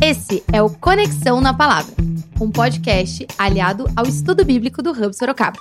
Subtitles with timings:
[0.00, 1.94] Esse é o Conexão na Palavra,
[2.40, 5.58] um podcast aliado ao estudo bíblico do Hub Sorocaba.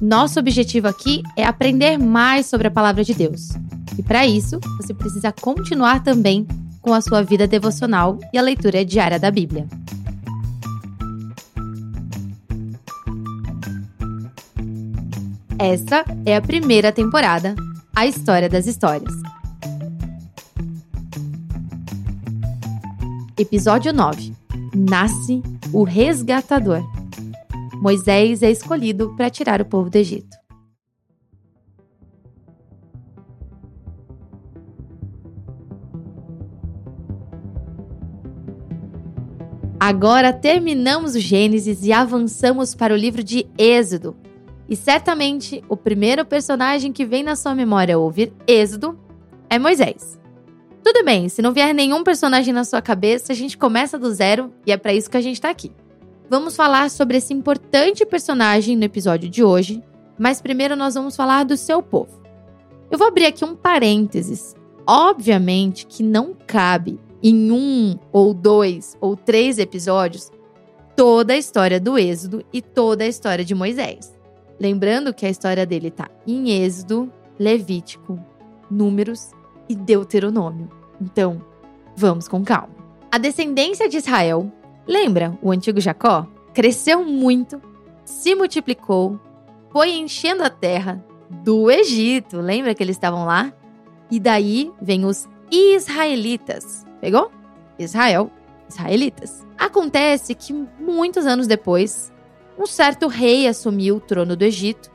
[0.00, 3.50] Nosso objetivo aqui é aprender mais sobre a palavra de Deus.
[3.96, 6.46] E para isso, você precisa continuar também
[6.82, 9.66] com a sua vida devocional e a leitura diária da Bíblia.
[15.58, 17.54] Essa é a primeira temporada,
[17.94, 19.10] A História das Histórias.
[23.38, 24.34] Episódio 9
[24.74, 26.82] Nasce o Resgatador.
[27.80, 30.36] Moisés é escolhido para tirar o povo do Egito.
[39.80, 44.25] Agora terminamos o Gênesis e avançamos para o livro de Êxodo.
[44.68, 48.98] E certamente o primeiro personagem que vem na sua memória ouvir Êxodo
[49.48, 50.18] é Moisés.
[50.82, 54.52] Tudo bem, se não vier nenhum personagem na sua cabeça, a gente começa do zero
[54.64, 55.72] e é para isso que a gente está aqui.
[56.28, 59.82] Vamos falar sobre esse importante personagem no episódio de hoje,
[60.18, 62.20] mas primeiro nós vamos falar do seu povo.
[62.90, 64.54] Eu vou abrir aqui um parênteses.
[64.86, 70.30] Obviamente que não cabe em um ou dois ou três episódios
[70.96, 74.15] toda a história do Êxodo e toda a história de Moisés.
[74.58, 78.18] Lembrando que a história dele está em Êxodo, Levítico,
[78.70, 79.30] Números
[79.68, 80.70] e Deuteronômio.
[81.00, 81.42] Então,
[81.94, 82.74] vamos com calma.
[83.10, 84.50] A descendência de Israel,
[84.86, 86.26] lembra o antigo Jacó?
[86.54, 87.60] Cresceu muito,
[88.04, 89.20] se multiplicou,
[89.70, 92.40] foi enchendo a terra do Egito.
[92.40, 93.52] Lembra que eles estavam lá?
[94.10, 96.84] E daí vem os israelitas.
[97.00, 97.30] Pegou?
[97.78, 98.30] Israel,
[98.68, 99.44] israelitas.
[99.58, 102.12] Acontece que muitos anos depois,
[102.58, 104.90] um certo rei assumiu o trono do Egito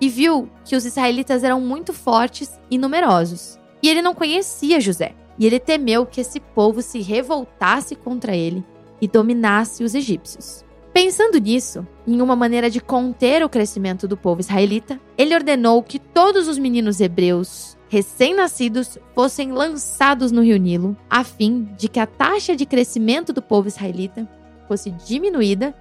[0.00, 3.58] e viu que os israelitas eram muito fortes e numerosos.
[3.82, 5.14] E ele não conhecia José.
[5.38, 8.64] E ele temeu que esse povo se revoltasse contra ele
[9.00, 10.64] e dominasse os egípcios.
[10.92, 15.98] Pensando nisso, em uma maneira de conter o crescimento do povo israelita, ele ordenou que
[15.98, 22.06] todos os meninos hebreus recém-nascidos fossem lançados no rio Nilo, a fim de que a
[22.06, 24.28] taxa de crescimento do povo israelita
[24.68, 25.74] fosse diminuída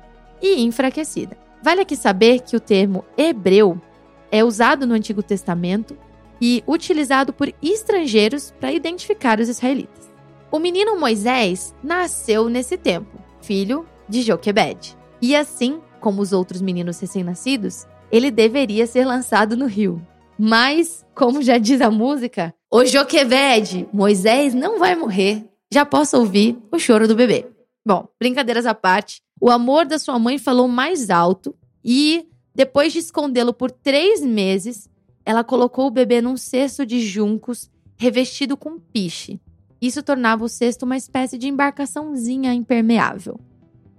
[0.43, 1.37] e enfraquecida.
[1.63, 3.81] Vale aqui saber que o termo hebreu
[4.29, 5.97] é usado no Antigo Testamento
[6.41, 10.11] e utilizado por estrangeiros para identificar os israelitas.
[10.51, 14.97] O menino Moisés nasceu nesse tempo, filho de Joquebed.
[15.21, 20.05] E assim como os outros meninos recém-nascidos, ele deveria ser lançado no rio.
[20.37, 25.45] Mas, como já diz a música, o Joquebed, Moisés não vai morrer.
[25.71, 27.52] Já posso ouvir o choro do bebê.
[27.85, 32.99] Bom, brincadeiras à parte, o amor da sua mãe falou mais alto e, depois de
[32.99, 34.89] escondê-lo por três meses,
[35.25, 39.37] ela colocou o bebê num cesto de juncos revestido com piche.
[39.81, 43.37] Isso tornava o cesto uma espécie de embarcaçãozinha impermeável.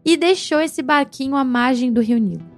[0.03, 2.55] E deixou esse barquinho à margem do rio Nilo.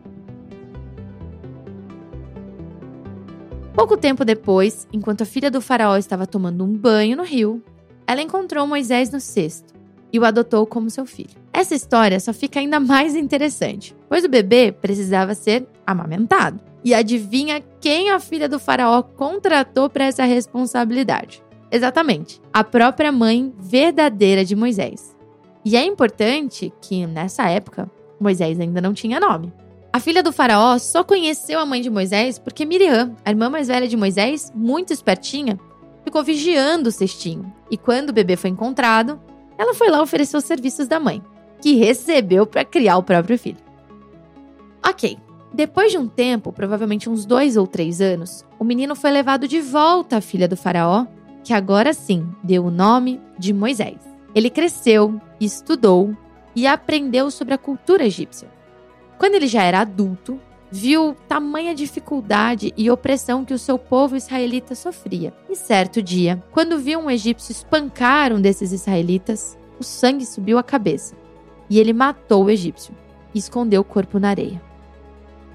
[3.75, 7.63] Pouco tempo depois, enquanto a filha do faraó estava tomando um banho no rio,
[8.07, 9.76] ela encontrou Moisés no cesto
[10.17, 11.37] e o adotou como seu filho.
[11.53, 16.59] Essa história só fica ainda mais interessante, pois o bebê precisava ser amamentado.
[16.83, 21.43] E adivinha quem a filha do faraó contratou para essa responsabilidade?
[21.71, 25.15] Exatamente, a própria mãe verdadeira de Moisés.
[25.63, 29.53] E é importante que, nessa época, Moisés ainda não tinha nome.
[29.93, 33.69] A filha do faraó só conheceu a mãe de Moisés porque Miriam, a irmã mais
[33.69, 35.59] velha de Moisés, muito espertinha,
[36.05, 37.53] ficou vigiando o cestinho.
[37.71, 39.21] E quando o bebê foi encontrado,
[39.59, 41.23] ela foi lá oferecer os serviços da mãe,
[41.61, 43.59] que recebeu para criar o próprio filho.
[44.85, 45.19] Ok,
[45.53, 49.61] depois de um tempo, provavelmente uns dois ou três anos, o menino foi levado de
[49.61, 51.07] volta à filha do faraó,
[51.43, 53.99] que agora sim deu o nome de Moisés.
[54.35, 56.15] Ele cresceu, estudou
[56.55, 58.49] e aprendeu sobre a cultura egípcia.
[59.19, 60.39] Quando ele já era adulto,
[60.71, 65.33] viu tamanha dificuldade e opressão que o seu povo israelita sofria.
[65.49, 70.63] E certo dia, quando viu um egípcio espancar um desses israelitas, o sangue subiu à
[70.63, 71.15] cabeça
[71.69, 72.95] e ele matou o egípcio
[73.35, 74.61] e escondeu o corpo na areia.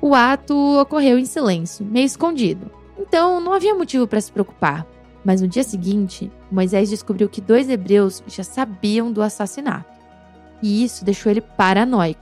[0.02, 2.72] O ato ocorreu em silêncio, meio escondido.
[2.98, 4.86] Então não havia motivo para se preocupar.
[5.24, 9.86] Mas no dia seguinte, Moisés descobriu que dois hebreus já sabiam do assassinato.
[10.62, 12.22] E isso deixou ele paranoico,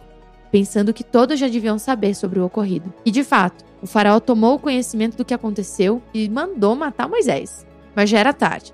[0.52, 2.94] pensando que todos já deviam saber sobre o ocorrido.
[3.06, 7.66] E de fato, o faraó tomou conhecimento do que aconteceu e mandou matar Moisés.
[7.96, 8.74] Mas já era tarde.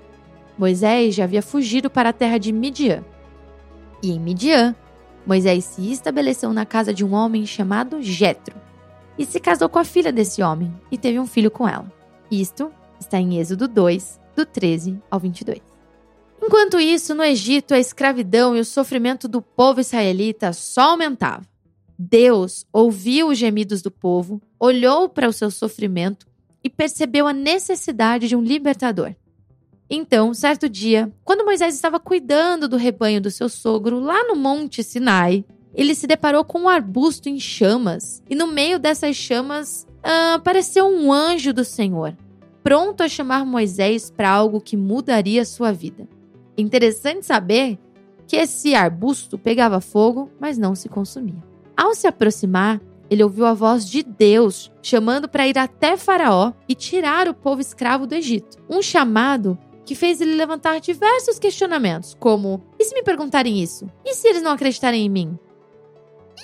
[0.58, 3.04] Moisés já havia fugido para a terra de Midian.
[4.02, 4.74] E em Midian,
[5.26, 8.56] Moisés se estabeleceu na casa de um homem chamado Jetro,
[9.18, 11.90] e se casou com a filha desse homem e teve um filho com ela.
[12.30, 12.70] Isto
[13.00, 15.60] está em Êxodo 2, do 13 ao 22.
[16.42, 21.44] Enquanto isso, no Egito, a escravidão e o sofrimento do povo israelita só aumentavam.
[21.98, 26.26] Deus ouviu os gemidos do povo, olhou para o seu sofrimento
[26.62, 29.14] e percebeu a necessidade de um libertador.
[29.88, 34.82] Então, certo dia, quando Moisés estava cuidando do rebanho do seu sogro lá no Monte
[34.82, 40.34] Sinai, ele se deparou com um arbusto em chamas e no meio dessas chamas ah,
[40.34, 42.16] apareceu um anjo do Senhor,
[42.62, 46.08] pronto a chamar Moisés para algo que mudaria sua vida.
[46.58, 47.78] Interessante saber
[48.26, 51.55] que esse arbusto pegava fogo, mas não se consumia.
[51.76, 52.80] Ao se aproximar,
[53.10, 57.60] ele ouviu a voz de Deus chamando para ir até Faraó e tirar o povo
[57.60, 58.58] escravo do Egito.
[58.68, 63.88] Um chamado que fez ele levantar diversos questionamentos, como: e se me perguntarem isso?
[64.04, 65.38] E se eles não acreditarem em mim?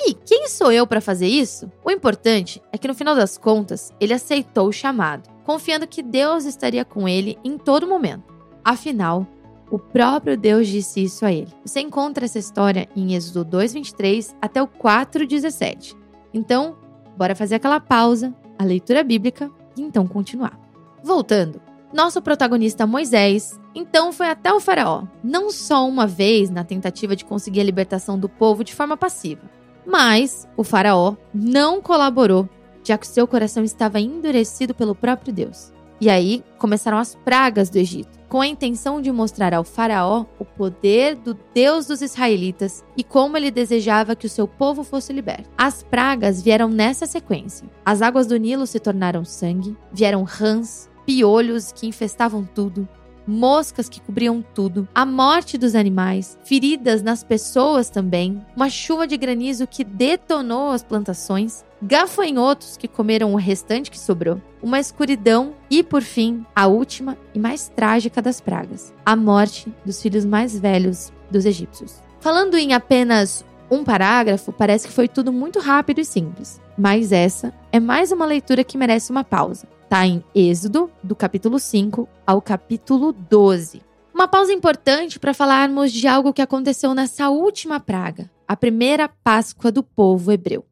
[0.07, 1.71] E quem sou eu para fazer isso?
[1.85, 6.45] O importante é que no final das contas, ele aceitou o chamado, confiando que Deus
[6.45, 8.33] estaria com ele em todo momento.
[8.65, 9.27] Afinal,
[9.73, 11.49] o próprio Deus disse isso a ele.
[11.65, 15.97] Você encontra essa história em Êxodo 2:23 até o 4:17.
[16.35, 16.77] Então,
[17.17, 20.61] bora fazer aquela pausa, a leitura bíblica e então continuar.
[21.03, 21.59] Voltando,
[21.91, 27.25] nosso protagonista Moisés então foi até o Faraó, não só uma vez na tentativa de
[27.25, 29.51] conseguir a libertação do povo de forma passiva,
[29.87, 32.47] mas o Faraó não colaborou,
[32.85, 35.73] já que seu coração estava endurecido pelo próprio Deus.
[36.03, 40.45] E aí começaram as pragas do Egito, com a intenção de mostrar ao Faraó o
[40.45, 45.49] poder do Deus dos israelitas e como ele desejava que o seu povo fosse liberto.
[45.57, 47.71] As pragas vieram nessa sequência.
[47.87, 52.89] As águas do Nilo se tornaram sangue, vieram rãs, piolhos que infestavam tudo,
[53.25, 59.17] moscas que cobriam tudo, a morte dos animais, feridas nas pessoas também, uma chuva de
[59.17, 65.83] granizo que detonou as plantações, gafanhotos que comeram o restante que sobrou, uma escuridão e,
[65.83, 71.13] por fim, a última e mais trágica das pragas, a morte dos filhos mais velhos
[71.31, 72.01] dos egípcios.
[72.21, 77.53] Falando em apenas um parágrafo, parece que foi tudo muito rápido e simples, mas essa
[77.73, 82.41] é mais uma leitura que merece uma pausa está em Êxodo, do capítulo 5 ao
[82.41, 83.83] capítulo 12.
[84.15, 89.71] Uma pausa importante para falarmos de algo que aconteceu nessa última praga, a primeira Páscoa
[89.71, 90.65] do povo hebreu.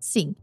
[0.00, 0.34] Sim,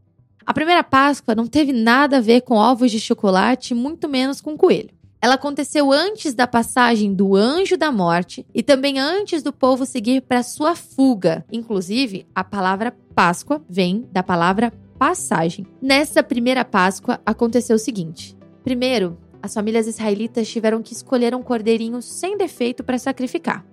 [0.45, 4.57] a primeira Páscoa não teve nada a ver com ovos de chocolate, muito menos com
[4.57, 4.90] coelho.
[5.22, 10.22] Ela aconteceu antes da passagem do anjo da morte e também antes do povo seguir
[10.22, 11.45] para sua fuga.
[11.50, 15.66] Inclusive, a palavra Páscoa vem da palavra passagem.
[15.81, 18.36] Nessa primeira Páscoa aconteceu o seguinte:
[18.66, 23.66] primeiro, as famílias israelitas tiveram que escolher um cordeirinho sem defeito para sacrificar.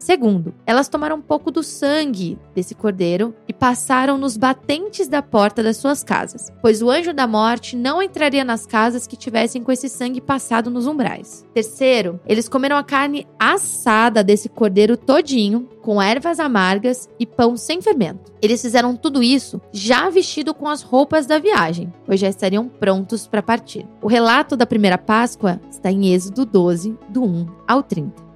[0.00, 5.62] Segundo, elas tomaram um pouco do sangue desse cordeiro e passaram nos batentes da porta
[5.62, 9.70] das suas casas, pois o anjo da morte não entraria nas casas que tivessem com
[9.70, 11.46] esse sangue passado nos umbrais.
[11.52, 17.82] Terceiro, eles comeram a carne assada desse cordeiro todinho, com ervas amargas e pão sem
[17.82, 18.32] fermento.
[18.40, 23.26] Eles fizeram tudo isso já vestido com as roupas da viagem, pois já estariam prontos
[23.26, 23.86] para partir.
[24.00, 28.29] O relato da primeira Páscoa está em Êxodo 12, do 1 ao 30.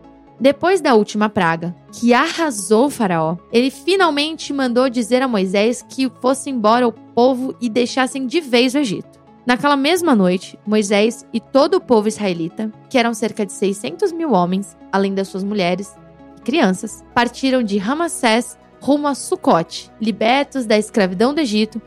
[0.44, 6.50] Depois da última praga, que arrasou Faraó, ele finalmente mandou dizer a Moisés que fosse
[6.50, 9.18] embora o povo e deixassem de vez o Egito.
[9.46, 14.32] Naquela mesma noite, Moisés e todo o povo israelita, que eram cerca de 600 mil
[14.32, 15.96] homens, além das suas mulheres
[16.36, 21.80] e crianças, partiram de Ramassés rumo a Sucote, libertos da escravidão do Egito,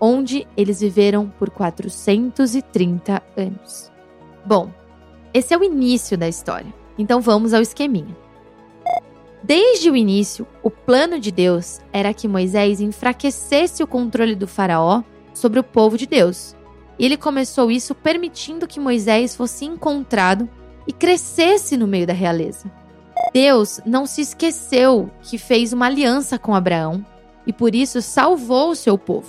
[0.00, 3.90] onde eles viveram por 430 anos.
[4.44, 4.70] Bom,
[5.34, 6.85] esse é o início da história.
[6.98, 8.16] Então vamos ao esqueminha.
[9.42, 15.02] Desde o início, o plano de Deus era que Moisés enfraquecesse o controle do Faraó
[15.32, 16.56] sobre o povo de Deus.
[16.98, 20.48] Ele começou isso permitindo que Moisés fosse encontrado
[20.86, 22.70] e crescesse no meio da realeza.
[23.32, 27.04] Deus não se esqueceu que fez uma aliança com Abraão
[27.46, 29.28] e por isso salvou o seu povo.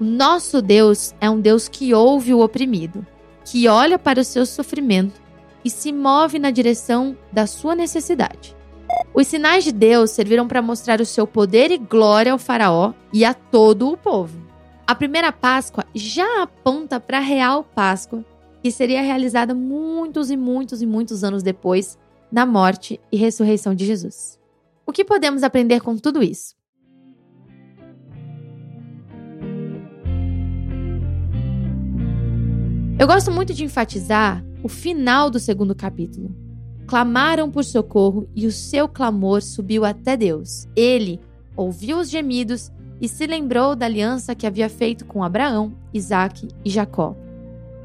[0.00, 3.06] O nosso Deus é um Deus que ouve o oprimido,
[3.44, 5.20] que olha para o seu sofrimento
[5.64, 8.56] e se move na direção da sua necessidade.
[9.14, 13.24] Os sinais de Deus serviram para mostrar o seu poder e glória ao Faraó e
[13.24, 14.40] a todo o povo.
[14.86, 18.24] A primeira Páscoa já aponta para a real Páscoa,
[18.62, 21.98] que seria realizada muitos e muitos e muitos anos depois
[22.30, 24.38] da morte e ressurreição de Jesus.
[24.86, 26.54] O que podemos aprender com tudo isso?
[32.98, 36.34] Eu gosto muito de enfatizar o final do segundo capítulo.
[36.86, 40.66] Clamaram por socorro e o seu clamor subiu até Deus.
[40.74, 41.20] Ele
[41.56, 46.70] ouviu os gemidos e se lembrou da aliança que havia feito com Abraão, Isaque e
[46.70, 47.16] Jacó.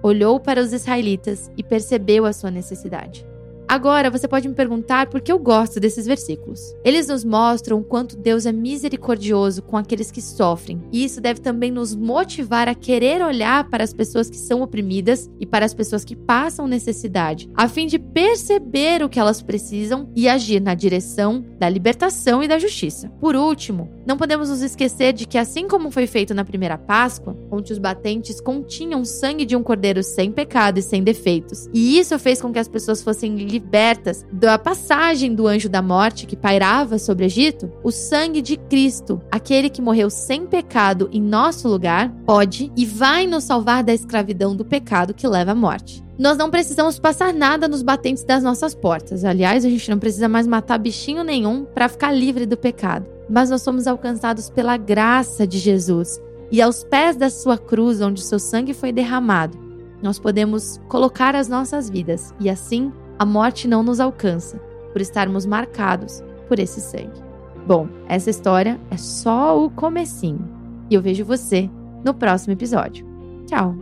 [0.03, 3.25] olhou para os israelitas e percebeu a sua necessidade.
[3.67, 6.75] Agora você pode me perguntar por que eu gosto desses versículos.
[6.84, 11.41] Eles nos mostram o quanto Deus é misericordioso com aqueles que sofrem, e isso deve
[11.41, 15.74] também nos motivar a querer olhar para as pessoas que são oprimidas e para as
[15.74, 20.75] pessoas que passam necessidade, a fim de perceber o que elas precisam e agir na
[20.75, 23.10] direção da libertação e da justiça.
[23.19, 27.36] Por último, não podemos nos esquecer de que, assim como foi feito na primeira Páscoa,
[27.50, 32.17] onde os batentes continham sangue de um cordeiro sem pecado e sem defeitos, e isso
[32.19, 37.00] fez com que as pessoas fossem libertas da passagem do anjo da morte que pairava
[37.00, 42.12] sobre o Egito, o sangue de Cristo, aquele que morreu sem pecado em nosso lugar,
[42.25, 46.03] pode e vai nos salvar da escravidão do pecado que leva à morte.
[46.19, 49.24] Nós não precisamos passar nada nos batentes das nossas portas.
[49.24, 53.05] Aliás, a gente não precisa mais matar bichinho nenhum para ficar livre do pecado.
[53.29, 56.21] Mas nós somos alcançados pela graça de Jesus.
[56.51, 59.57] E aos pés da sua cruz, onde seu sangue foi derramado,
[60.01, 64.57] nós podemos colocar as nossas vidas e assim a morte não nos alcança,
[64.91, 67.24] por estarmos marcados por esse sangue.
[67.67, 70.48] Bom, essa história é só o comecinho.
[70.89, 71.69] E eu vejo você
[72.03, 73.05] no próximo episódio.
[73.48, 73.75] Tchau!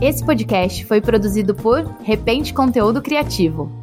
[0.00, 3.77] Esse podcast foi produzido por Repente Conteúdo Criativo.